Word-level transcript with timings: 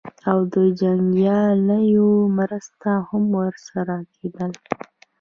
او 0.29 0.39
د 0.53 0.55
جنګیالیو 0.81 2.09
مرسته 2.37 2.91
هم 3.07 3.23
ورسره 3.41 3.95
کېدله. 4.15 4.59